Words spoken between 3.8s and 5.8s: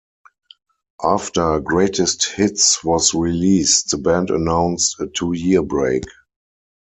the band announced a two-year